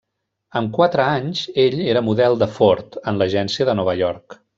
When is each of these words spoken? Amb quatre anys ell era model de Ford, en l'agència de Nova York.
Amb 0.59 0.71
quatre 0.77 1.03
anys 1.17 1.43
ell 1.65 1.77
era 1.91 2.03
model 2.07 2.37
de 2.45 2.51
Ford, 2.57 2.97
en 3.13 3.21
l'agència 3.23 3.69
de 3.71 3.77
Nova 3.83 3.95
York. 4.05 4.39